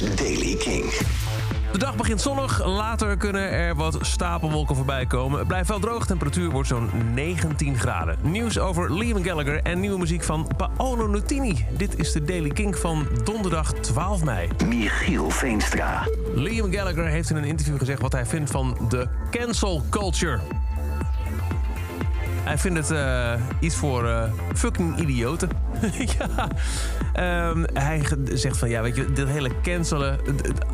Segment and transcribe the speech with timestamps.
[0.00, 0.84] is Daily King.
[1.72, 5.38] De dag begint zonnig, later kunnen er wat stapelwolken voorbij komen.
[5.38, 8.18] Het blijft wel droog, temperatuur wordt zo'n 19 graden.
[8.22, 11.66] Nieuws over Liam Gallagher en nieuwe muziek van Paolo Nutini.
[11.76, 14.48] Dit is de Daily King van donderdag 12 mei.
[14.68, 16.08] Michiel Veenstra.
[16.34, 20.40] Liam Gallagher heeft in een interview gezegd wat hij vindt van de cancel culture.
[22.54, 24.22] Hij vindt het eh, iets voor eh,
[24.54, 25.48] fucking idioten.
[26.18, 26.48] ja.
[27.12, 28.02] Ehm, hij
[28.32, 30.18] zegt van, ja, weet je, dit hele cancelen...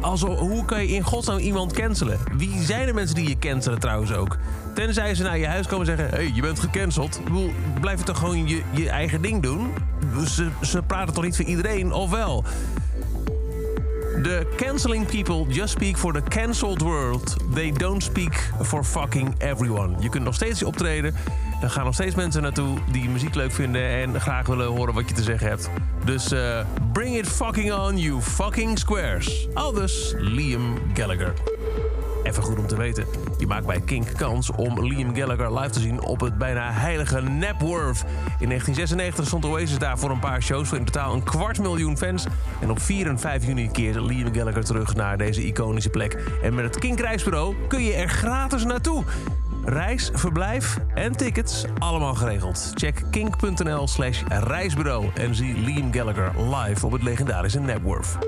[0.01, 2.19] Also, hoe kan je in godsnaam iemand cancelen?
[2.37, 4.37] Wie zijn de mensen die je cancelen trouwens ook?
[4.75, 6.17] Tenzij ze naar je huis komen en zeggen...
[6.17, 7.19] hey, je bent gecanceld.
[7.19, 9.73] Ik bedoel, blijf je toch gewoon je, je eigen ding doen?
[10.27, 12.45] Ze, ze praten toch niet voor iedereen, of wel?
[14.23, 17.37] The canceling people just speak for the cancelled world.
[17.55, 19.97] They don't speak for fucking everyone.
[20.01, 21.15] Je kunt nog steeds optreden.
[21.63, 25.09] Er gaan nog steeds mensen naartoe die muziek leuk vinden en graag willen horen wat
[25.09, 25.71] je te zeggen hebt.
[26.05, 29.49] Dus eh, bring it fucking on, you fucking squares.
[29.55, 31.50] Aldus Liam Gallagher.
[32.31, 33.07] Even goed om te weten.
[33.39, 37.21] Je maakt bij Kink kans om Liam Gallagher live te zien op het bijna heilige
[37.21, 38.05] Napworth.
[38.39, 41.97] In 1996 stond Oasis daar voor een paar shows voor in totaal een kwart miljoen
[41.97, 42.27] fans.
[42.61, 46.19] En op 4 en 5 juni keert Liam Gallagher terug naar deze iconische plek.
[46.43, 49.05] En met het Kink Reisbureau kun je er gratis naartoe.
[49.65, 52.73] Reis, verblijf en tickets allemaal geregeld.
[52.75, 58.19] Check kink.nl slash reisbureau en zie Liam Gallagher live op het legendarische Napworth.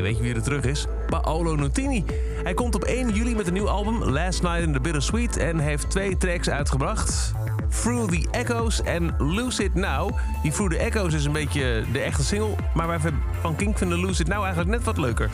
[0.00, 0.86] Weet je wie er terug is?
[1.08, 2.04] Paolo Nutini.
[2.42, 5.36] Hij komt op 1 juli met een nieuw album, Last Night in the Bittersweet...
[5.36, 7.32] en heeft twee tracks uitgebracht.
[7.68, 10.10] Through the Echoes en Lucid Now.
[10.42, 12.54] Die Through the Echoes is een beetje de echte single...
[12.74, 12.98] maar wij
[13.40, 15.30] van Kink vinden Lucid Now eigenlijk net wat leuker.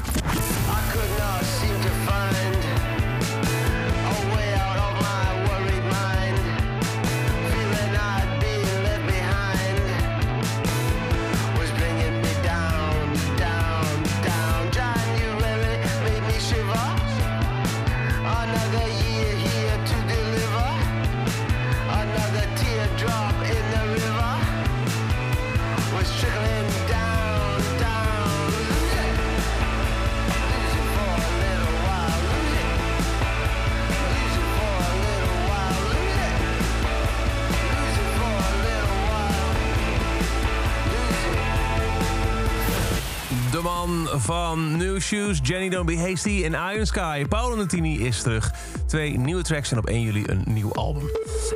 [43.58, 47.24] De man van New Shoes, Jenny Don't Be Hasty en Iron Sky.
[47.28, 48.52] Paolo Nutini is terug.
[48.86, 51.02] Twee nieuwe tracks en op 1 juli een nieuw album.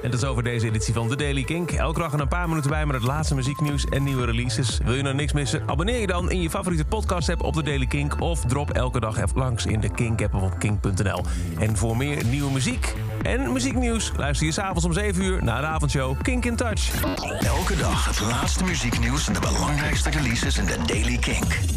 [0.02, 1.70] En dat is over deze editie van The Daily Kink.
[1.70, 4.78] Elke dag een paar minuten bij met het laatste muzieknieuws en nieuwe releases.
[4.84, 5.62] Wil je nou niks missen?
[5.66, 8.20] Abonneer je dan in je favoriete podcast app op The Daily Kink...
[8.20, 11.24] of drop elke dag even langs in de Kink-app op kink.nl.
[11.58, 14.12] En voor meer nieuwe muziek en muzieknieuws...
[14.16, 17.02] luister je s'avonds om 7 uur naar de avondshow Kink in Touch.
[17.41, 21.72] Elke dag het laatste muzieknieuws en de belangrijkste releases in de Daily Kink.